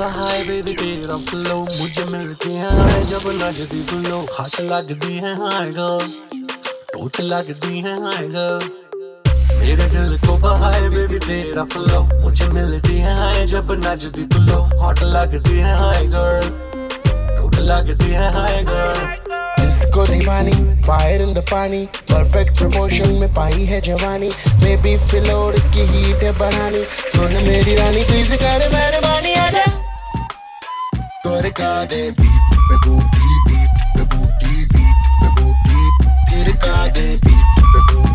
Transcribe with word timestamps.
का 0.00 0.06
hi 0.08 0.42
baby 0.44 0.72
तेरा 0.72 1.16
flow 1.28 1.54
मुझे 1.54 2.04
मिलती 2.04 2.50
है, 2.50 2.68
हाय 2.76 3.02
जब 3.06 3.24
लगती 3.32 3.80
फ्लो 3.82 4.20
हट 4.38 4.60
लगती 4.60 5.16
है, 5.16 5.32
हाय 5.38 5.70
गर्ल 5.70 6.06
टूट 6.92 7.20
लगती 7.22 7.80
है, 7.80 7.92
हाय 8.04 8.28
गर्ल 8.28 8.68
मेरे 9.58 9.88
दिल 9.94 10.16
को 10.18 10.36
बहाए 10.38 10.88
बेबी 10.88 11.18
तेरा 11.26 11.64
फ्लो 11.74 12.00
मुझे 12.22 12.48
मिलती 12.48 12.96
है, 12.96 13.16
हाय 13.18 13.44
जब 13.46 13.72
नचती 13.86 14.24
तू 14.24 14.40
लो 14.42 14.60
हॉट 14.80 15.02
लगती 15.02 15.56
है, 15.56 15.76
हाय 15.78 16.06
गर्ल 16.06 16.48
टूट 17.36 17.58
लगती 17.62 18.10
है, 18.10 18.32
हाय 18.34 18.62
गर्ल 18.70 19.68
इसको 19.68 20.06
दीवानी 20.06 20.56
fire 20.82 21.22
in 21.22 21.34
the 21.34 21.44
paani 21.50 21.84
perfect 22.12 22.56
promotion 22.58 23.12
में 23.20 23.34
पाई 23.34 23.64
है 23.64 23.80
जवानी। 23.82 24.30
बेबी 24.64 24.96
फ्लोर 25.04 25.60
की 25.74 25.86
हीट 25.92 26.24
है 26.24 26.32
बढ़ानी 26.38 26.84
सुन 27.12 27.32
मेरी 27.44 27.76
रानी 27.76 28.04
प्लीज़ 28.04 28.34
कर 28.36 28.68
मेहरबानी 28.72 29.34
आजा। 29.44 29.64
for 31.30 31.42
the 31.42 31.50
car, 31.52 31.86
they 31.86 32.10
beep, 32.10 32.42
be 32.68 32.76
boop, 32.84 33.04
beep, 33.14 33.40
beep, 33.46 33.70
be 33.94 34.02
boop, 34.10 34.30
beep, 34.40 34.68
beep, 34.74 34.96
be 35.20 35.28
boop, 35.36 35.56
beep, 35.66 35.94
to 36.28 36.38
the 36.50 36.56
beep, 37.22 37.46
be 37.72 37.80
boop. 37.88 38.09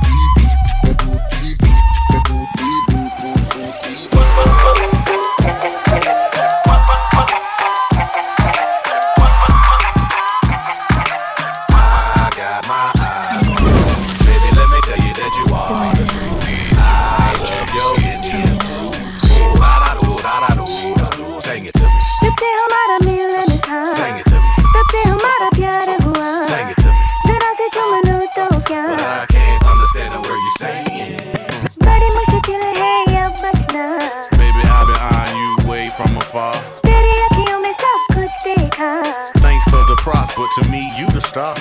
but 40.46 40.64
to 40.64 40.70
me, 40.70 40.92
you 40.98 41.08
the 41.12 41.22
star. 41.22 41.56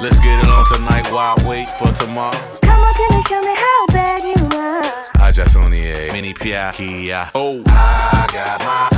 Let's 0.00 0.18
get 0.20 0.44
it 0.44 0.48
on 0.48 0.64
tonight 0.66 1.10
while 1.12 1.36
I 1.38 1.48
wait 1.48 1.70
for 1.72 1.92
tomorrow. 1.92 2.38
Come 2.62 2.80
on, 2.80 2.94
can 2.94 3.18
you 3.18 3.24
show 3.28 3.42
me 3.42 3.54
how 3.54 3.86
bad 3.88 4.22
you 4.22 4.58
are? 4.58 4.82
I 5.22 5.30
just 5.32 5.56
only 5.56 5.90
a 5.90 6.12
mini 6.12 6.34
piakia. 6.34 7.30
Oh, 7.34 7.62
I 7.66 8.26
got 8.32 8.60
my 8.60 8.97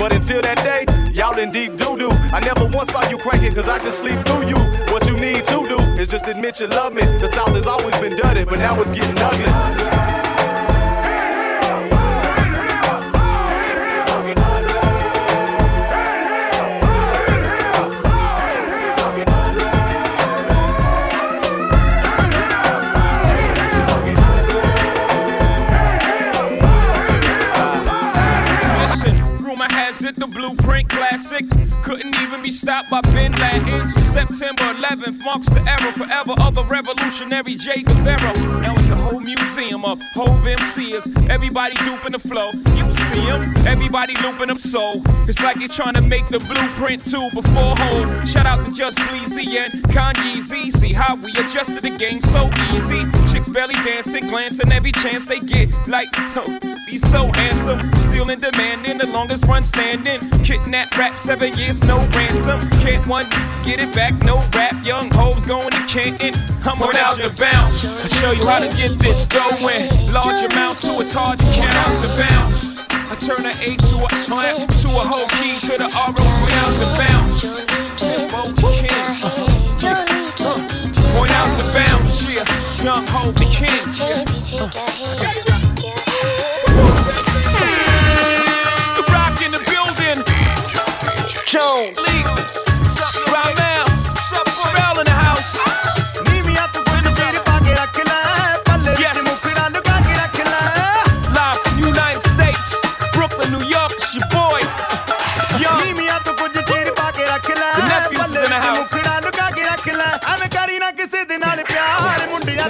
But 0.00 0.14
until 0.14 0.40
that 0.40 0.56
day, 0.64 1.12
y'all 1.12 1.38
in 1.38 1.50
deep 1.52 1.76
doo 1.76 1.94
doo. 1.98 2.10
I 2.10 2.40
never 2.40 2.64
once 2.64 2.90
saw 2.90 3.06
you 3.10 3.18
cranking, 3.18 3.54
cause 3.54 3.68
I 3.68 3.78
just 3.80 3.98
sleep 3.98 4.24
through 4.24 4.48
you. 4.48 4.56
What 4.90 5.06
you 5.06 5.14
need 5.14 5.44
to 5.44 5.68
do 5.68 5.78
is 6.00 6.08
just 6.08 6.26
admit 6.26 6.58
you 6.58 6.68
love 6.68 6.94
me. 6.94 7.02
The 7.02 7.28
South 7.28 7.50
has 7.50 7.66
always 7.66 7.94
been 7.96 8.16
dirty, 8.16 8.44
but 8.44 8.60
now 8.60 8.80
it's 8.80 8.90
getting 8.90 9.18
ugly. 9.18 10.19
Has 29.90 30.04
it 30.04 30.14
the 30.14 30.28
blueprint 30.28 30.88
classic 30.88 31.44
couldn't 31.82 32.14
even 32.20 32.42
be 32.42 32.52
stopped 32.52 32.90
by 32.90 33.00
Bin 33.00 33.32
Laden. 33.32 33.88
So 33.88 33.98
September 34.02 34.62
11th 34.78 35.18
marks 35.24 35.48
the 35.48 35.60
era 35.62 35.92
forever 35.92 36.34
of 36.38 36.54
the 36.54 36.64
revolutionary 36.66 37.56
Che 37.56 37.82
Guevara. 37.82 38.32
Now 38.60 38.76
it's 38.76 38.88
a 38.88 38.94
whole 38.94 39.18
museum 39.18 39.84
of 39.84 40.00
Hov 40.14 40.44
MCs. 40.44 41.28
Everybody 41.28 41.74
duping 41.84 42.12
the 42.12 42.20
flow. 42.20 42.52
You 42.76 42.86
see 43.10 43.26
them, 43.26 43.66
everybody 43.66 44.14
looping 44.22 44.46
them 44.46 44.58
so. 44.58 45.02
It's 45.26 45.40
like 45.40 45.58
they're 45.58 45.66
trying 45.66 45.94
to 45.94 46.02
make 46.02 46.28
the 46.28 46.38
blueprint 46.38 47.04
too 47.04 47.28
before 47.34 47.74
Hov. 47.76 48.28
Shout 48.28 48.46
out 48.46 48.64
to 48.64 48.70
Just 48.70 48.96
Bleezy 48.96 49.58
and 49.58 49.72
Kanye's 49.90 50.50
See 50.78 50.92
How 50.92 51.16
we 51.16 51.32
adjusted 51.32 51.82
the 51.82 51.90
game 51.90 52.20
so 52.20 52.48
easy. 52.70 53.02
Chicks 53.32 53.48
belly 53.48 53.74
dancing, 53.82 54.28
glancing 54.28 54.70
every 54.70 54.92
chance 54.92 55.24
they 55.24 55.40
get. 55.40 55.68
Like, 55.88 56.06
oh, 56.14 56.69
he's 56.90 57.08
so 57.10 57.30
handsome. 57.32 57.94
Still 57.94 58.28
in 58.30 58.40
demand 58.40 58.84
in 58.84 58.98
the 58.98 59.06
longest 59.06 59.44
run 59.46 59.62
standing. 59.62 60.20
Kidnap 60.42 60.96
rap, 60.98 61.14
seven 61.14 61.56
years, 61.56 61.82
no 61.84 61.98
ransom. 62.10 62.68
Can't 62.82 63.06
one 63.06 63.26
get 63.64 63.78
it 63.78 63.94
back, 63.94 64.14
no 64.24 64.38
rap. 64.54 64.84
Young 64.84 65.08
hoes 65.10 65.46
going 65.46 65.70
to 65.70 65.86
Canton. 65.86 66.34
I'm 66.64 66.76
Point 66.76 66.96
out 66.96 67.16
the 67.16 67.34
bounce. 67.38 67.84
I 68.02 68.06
show 68.08 68.32
you 68.32 68.46
how 68.46 68.58
to 68.58 68.68
get 68.76 68.98
this 68.98 69.26
going. 69.26 70.12
Large 70.12 70.42
amounts 70.52 70.82
to 70.82 71.00
it's 71.00 71.12
hard 71.12 71.38
to 71.38 71.44
count 71.52 71.72
out 71.72 72.02
the 72.02 72.08
bounce. 72.08 72.76
I 72.90 73.14
turn 73.16 73.46
an 73.46 73.56
A 73.60 73.76
to 73.76 73.96
a 73.96 74.20
slam, 74.20 74.66
to 74.66 74.88
a 74.88 75.04
whole 75.06 75.28
key 75.38 75.60
to 75.60 75.78
the 75.78 75.88
RO 75.94 76.24
sound 76.48 76.80
the 76.80 76.90
bounce. 76.98 77.64
Timbo 77.96 78.52
King. 78.72 78.90
Uh, 79.22 79.78
yeah, 79.80 80.04
uh, 80.40 81.16
Point 81.16 81.30
out 81.32 81.50
the 81.58 81.72
bounce, 81.72 82.32
yeah. 82.32 82.84
Young 82.84 83.06
Hope 83.06 83.36
the 83.36 83.46
King. 83.46 83.84
Yeah. 83.96 84.24
It's 85.36 85.49
Jones 91.50 91.98
Lee. 92.06 92.22
Right 93.26 93.54
now. 93.58 93.82
Pharrell 94.54 95.00
in 95.00 95.04
the 95.04 95.10
house. 95.10 95.58
Yes. 99.02 99.16
Live 101.34 101.58
from 101.64 101.78
United 101.80 102.22
States. 102.30 102.76
Brooklyn, 103.12 103.50
New 103.50 103.64
York. 103.66 103.90
It's 103.98 104.14
your 104.14 104.28
boy. 104.30 104.60
Young. 105.58 105.82
The 105.82 107.82
nephews 107.82 108.30
is 108.30 108.36
in 108.36 108.50
the 108.50 108.60
house. 108.62 108.92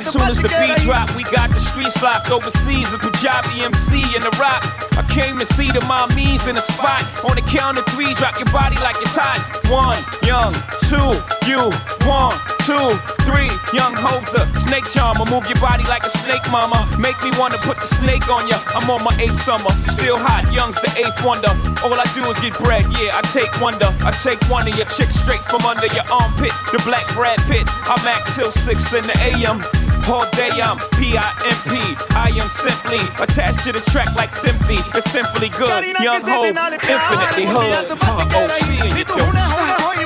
As 0.01 0.11
soon 0.11 0.23
as 0.23 0.41
the 0.41 0.49
beat 0.49 0.79
drop, 0.87 1.15
we 1.15 1.25
got 1.25 1.51
the 1.53 1.61
streets 1.61 2.01
locked 2.03 2.31
overseas. 2.31 2.95
A 2.95 2.99
Panjabi 2.99 3.61
MC 3.63 4.01
in 4.17 4.23
the 4.23 4.31
rock. 4.41 4.65
I 4.97 5.03
came 5.11 5.39
to 5.39 5.47
see 5.59 5.67
the 5.75 5.83
mommies 5.91 6.47
in 6.47 6.55
the 6.55 6.63
spot. 6.63 7.03
On 7.27 7.35
the 7.35 7.43
count 7.43 7.77
of 7.79 7.85
three, 7.93 8.15
drop 8.15 8.39
your 8.39 8.51
body 8.55 8.79
like 8.79 8.97
it's 9.03 9.19
hot. 9.19 9.43
One, 9.67 9.99
young, 10.23 10.55
two, 10.87 11.19
you, 11.51 11.67
one, 12.07 12.35
two, 12.63 12.95
three. 13.27 13.51
Young 13.75 13.95
Hoser, 13.99 14.47
snake 14.59 14.87
charmer. 14.87 15.27
Move 15.27 15.47
your 15.51 15.59
body 15.59 15.85
like 15.91 16.07
a 16.07 16.13
snake, 16.23 16.43
mama. 16.51 16.87
Make 16.99 17.19
me 17.23 17.31
wanna 17.39 17.59
put 17.67 17.77
the 17.83 17.91
snake 17.91 18.27
on 18.31 18.47
ya. 18.47 18.59
I'm 18.75 18.89
on 18.89 19.03
my 19.03 19.15
eighth 19.19 19.39
summer, 19.43 19.71
still 19.91 20.19
hot. 20.19 20.47
Young's 20.55 20.81
the 20.81 20.91
eighth 20.95 21.19
wonder. 21.27 21.51
All 21.83 21.99
I 21.99 22.07
do 22.15 22.23
is 22.31 22.39
get 22.39 22.55
bread, 22.63 22.87
yeah. 22.95 23.19
I 23.19 23.23
take 23.35 23.51
wonder. 23.61 23.91
I 24.07 24.15
take 24.23 24.41
one 24.49 24.67
of 24.67 24.75
your 24.79 24.87
chicks 24.87 25.19
straight 25.19 25.43
from 25.51 25.67
under 25.67 25.91
your 25.91 26.07
armpit. 26.11 26.55
The 26.71 26.81
black 26.87 27.07
Brad 27.15 27.39
Pitt. 27.51 27.67
I'm 27.91 28.03
act 28.07 28.35
till 28.35 28.51
six 28.51 28.95
in 28.95 29.07
the 29.07 29.17
AM. 29.19 29.63
All 30.09 30.27
day 30.31 30.51
I'm 30.59 30.79
P-I-M-P. 30.99 31.75
I 32.17 32.33
am 32.35 32.49
simply 32.51 32.99
attached 33.23 33.63
to 33.65 33.73
the 33.73 33.81
track 33.93 34.11
like 34.17 34.31
simply. 34.31 34.79
It's 35.01 35.13
simply 35.13 35.49
good. 35.49 35.97
Young 36.03 36.21
Hope, 36.21 36.45
infinitely 36.45 37.47
hood. 37.49 37.89
OC 37.89 38.69
and 38.85 38.93
your 38.93 39.09
Joe 39.09 39.33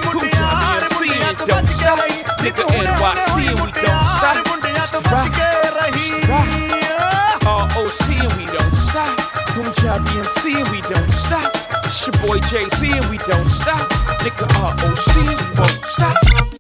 Cool 0.07 0.23
Johnny 0.31 0.87
BMC 0.87 1.11
and 1.19 1.39
don't 1.51 1.67
stop. 1.67 1.99
Nigga 2.39 2.63
NYC 2.63 3.35
and 3.51 3.59
we 3.59 3.73
don't 3.75 4.05
stop. 4.15 4.39
Strap, 4.87 5.35
strap. 5.99 6.47
ROC 7.43 8.07
and 8.23 8.35
we 8.39 8.47
don't 8.47 8.73
stop. 8.73 9.19
Panjabi 9.51 10.15
MC 10.15 10.61
and 10.61 10.71
we 10.71 10.81
don't 10.83 11.11
stop. 11.11 11.51
It's 11.85 12.07
your 12.07 12.15
boy 12.25 12.39
Jay-Z 12.39 12.87
and 12.87 13.07
we 13.11 13.19
don't 13.19 13.49
stop. 13.49 13.91
Nigga 14.23 14.47
ROC, 14.63 15.17
we 15.17 15.59
won't 15.59 15.85
stop. 15.85 16.54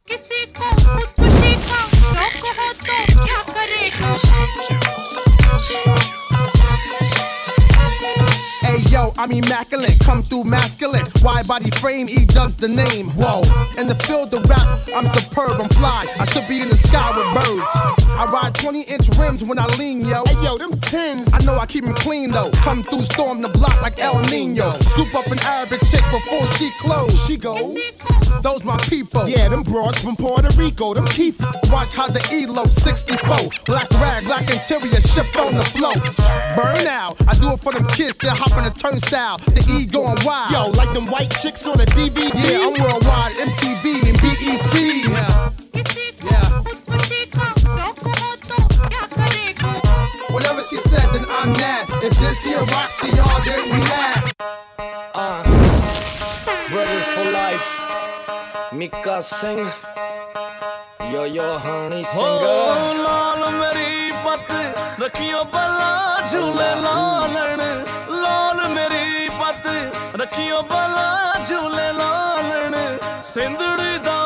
I'm 9.24 9.32
immaculate, 9.32 9.98
come 10.00 10.22
through 10.22 10.44
masculine. 10.44 11.06
Wide 11.22 11.48
body 11.48 11.70
frame, 11.80 12.10
E 12.10 12.26
dubs 12.26 12.54
the 12.56 12.68
name. 12.68 13.08
Whoa, 13.16 13.40
in 13.80 13.88
the 13.88 13.94
field 14.04 14.34
of 14.34 14.44
rap, 14.44 14.60
I'm 14.94 15.06
superb, 15.06 15.58
I'm 15.62 15.68
fly. 15.70 16.04
I 16.20 16.26
should 16.26 16.46
be 16.46 16.60
in 16.60 16.68
the 16.68 16.76
sky 16.76 17.08
with 17.16 17.32
birds. 17.32 17.72
I 18.20 18.28
ride 18.30 18.54
20 18.54 18.82
inch 18.82 19.08
rims 19.16 19.42
when 19.42 19.58
I 19.58 19.64
lean, 19.80 20.04
yo. 20.04 20.13
Know 21.44 21.58
I 21.58 21.66
keep 21.66 21.84
keep 21.84 21.90
'em 21.90 21.94
clean 21.94 22.30
though. 22.30 22.50
Come 22.62 22.82
through, 22.82 23.02
storm 23.02 23.42
the 23.42 23.48
block 23.48 23.80
like 23.82 23.98
El 23.98 24.18
Nino. 24.30 24.78
Scoop 24.80 25.14
up 25.14 25.26
an 25.26 25.38
Arabic 25.40 25.80
chick 25.90 26.04
before 26.10 26.46
she 26.56 26.70
close. 26.80 27.26
She 27.26 27.36
goes, 27.36 27.76
those 28.42 28.64
my 28.64 28.76
people. 28.88 29.28
Yeah, 29.28 29.48
them 29.48 29.62
broads 29.62 30.00
from 30.00 30.16
Puerto 30.16 30.50
Rico, 30.56 30.94
them 30.94 31.06
keep. 31.06 31.40
Watch 31.70 31.94
how 31.94 32.08
the 32.08 32.22
ELO 32.32 32.66
64. 32.66 33.50
Black 33.66 33.90
rag, 34.00 34.24
black 34.24 34.50
interior, 34.50 35.00
ship 35.00 35.26
on 35.36 35.54
the 35.54 35.64
float. 35.64 36.02
Burn 36.56 36.86
out. 36.86 37.16
I 37.28 37.34
do 37.34 37.52
it 37.52 37.60
for 37.60 37.72
them 37.72 37.86
kids 37.88 38.16
that 38.22 38.36
hop 38.36 38.56
on 38.56 38.64
the 38.64 38.70
turnstile. 38.70 39.38
The 39.38 39.62
E 39.76 39.86
going 39.86 40.18
wild. 40.24 40.50
Yo, 40.52 40.70
like 40.78 40.92
them 40.94 41.06
white 41.06 41.30
chicks 41.42 41.66
on 41.66 41.76
the 41.76 41.86
DVD. 41.86 42.30
Yeah, 42.34 42.66
I'm 42.66 42.74
worldwide, 42.80 43.34
MTV 43.36 44.08
and 44.08 44.20
BET. 44.22 44.53
Mika 59.13 59.21
Singh. 59.21 59.69
Yo 61.13 61.23
yo 61.27 61.47
honey 61.59 62.03
singer. 62.03 62.95
ਲਾਲ 62.99 63.43
ਮੇਰੀ 63.51 64.11
ਪੱਤ 64.23 64.51
ਰੱਖਿਓ 65.01 65.43
ਬੱਲਾ 65.53 65.89
ਝੂਲੇ 66.31 66.69
ਲਾਲਣ 66.81 67.61
ਲਾਲ 68.15 68.67
ਮੇਰੀ 68.69 69.29
ਪੱਤ 69.39 69.67
ਰੱਖਿਓ 70.21 70.61
ਬੱਲਾ 70.71 71.35
ਝੂਲੇ 71.49 71.91
ਲਾਲਣ 71.99 72.75
ਸਿੰਧੜੀ 73.25 73.97
ਦਾ 74.05 74.17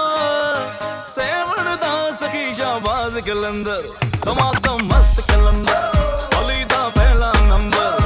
ਸੇਵਣ 1.06 1.76
ਦਾ 1.78 1.94
ਸਖੀ 2.22 2.54
ਸ਼ਾਬਾਜ਼ 2.54 3.20
ਕਲੰਦਰ 3.26 3.84
ਤਮਾਤਮ 4.26 4.84
ਮਸਤ 4.86 5.22
ਕਲੰਦਰ 5.32 5.92
ਅਲੀ 6.40 6.64
ਦਾ 6.66 6.88
ਪਹਿਲਾ 6.90 7.32
ਨੰਬਰ 7.48 7.97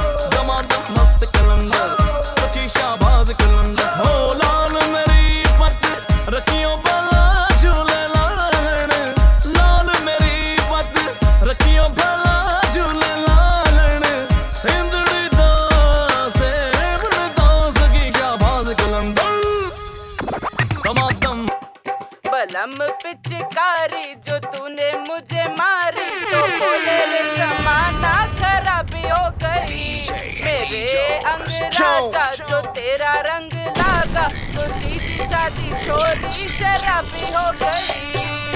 पिचकारी 23.63 24.15
जो 24.27 24.37
तूने 24.51 24.91
मुझे 25.07 25.43
मारी 25.55 26.09
तो 26.21 26.39
बोले 26.59 26.97
रे 27.11 27.21
जमाना 27.37 28.15
खराबी 28.39 29.03
हो 29.07 29.23
गई। 29.39 29.83
मेरे 30.43 30.83
अंग 31.31 31.47
राजा 31.79 32.25
जो 32.49 32.61
तेरा 32.75 33.13
रंग 33.27 33.53
लागा 33.77 34.27
तो 34.55 34.67
सीधी 34.73 35.17
सादी 35.31 35.69
छोरी 35.85 36.47
शराबी 36.59 37.31
हो 37.35 37.51
गई। 37.63 38.52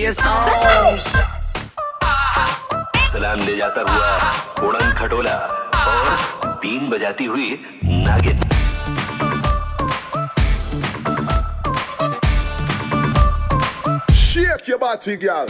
ये 0.00 0.12
सलाम 3.12 3.38
ले 3.46 3.56
जाता 3.56 3.80
हुआ 3.88 4.10
उड़न 4.68 4.92
खटोला 4.98 5.34
और 5.90 6.06
बीन 6.62 6.88
बजाती 6.90 7.24
हुई 7.24 7.48
नागिन। 7.84 8.38
Shake 14.20 14.68
your 14.68 14.78
body, 14.78 15.16
girl. 15.16 15.46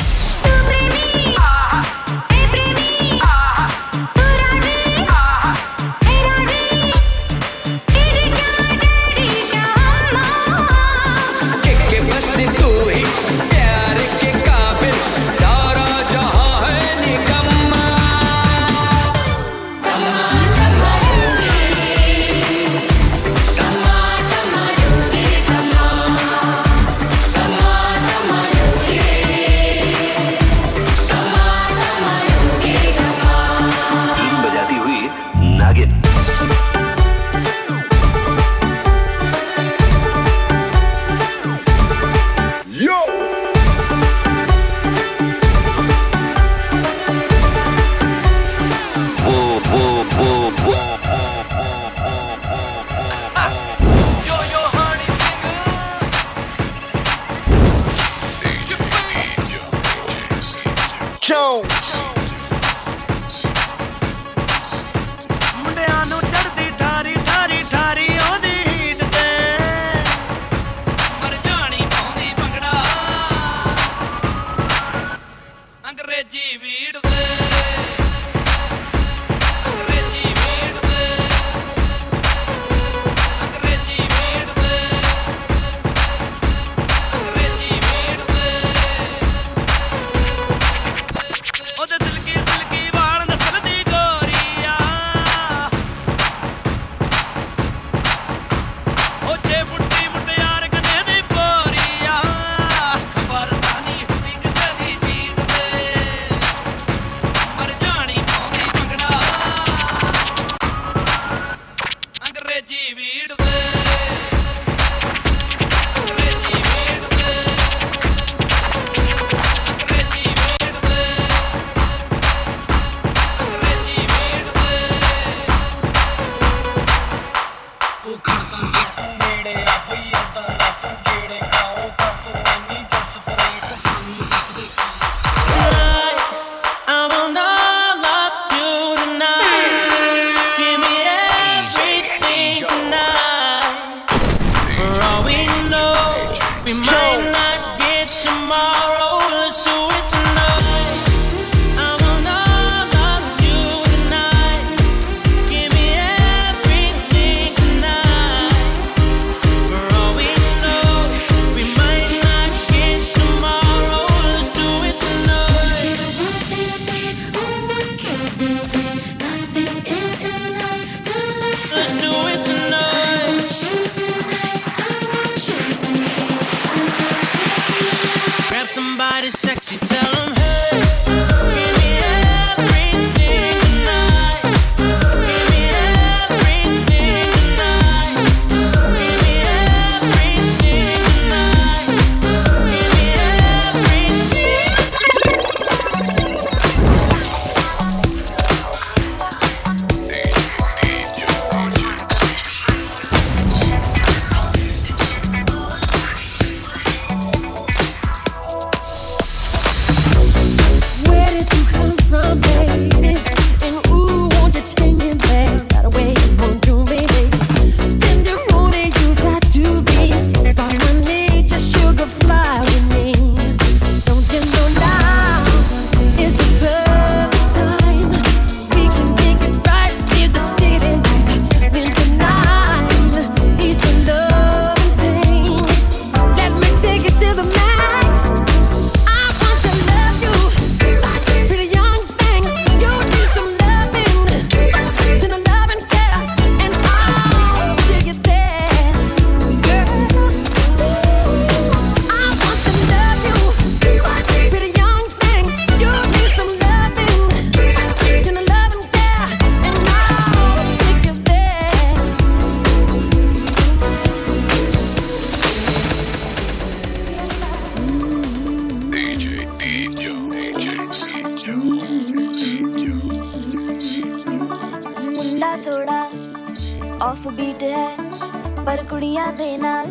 ਉਹਨਾਂ 279.30 279.38
ਦੇ 279.38 279.56
ਨਾਲ 279.58 279.86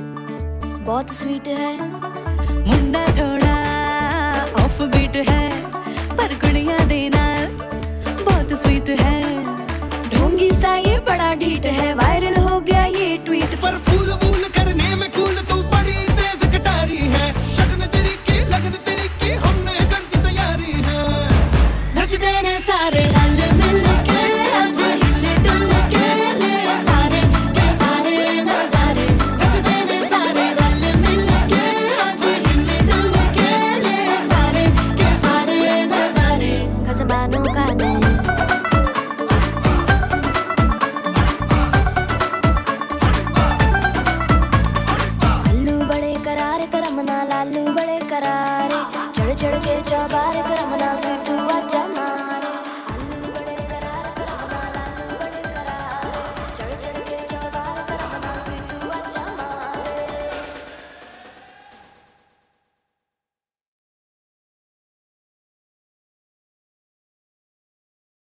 ਬਹੁਤ 0.79 1.12
ਸਵੀਟ 1.12 1.48
ਹੈ 1.50 1.72
ਮੁੰਡਾ 2.65 3.05
ਥੋੜਾ 3.17 3.53
ਆਫ 4.63 4.81
ਬੀਟ 4.93 5.15
ਹੈ 5.29 5.50
ਪਰ 6.17 6.34
ਕੁੜੀਆਂ 6.41 6.79
ਦੇ 6.86 7.10
ਨਾਲ 7.10 7.38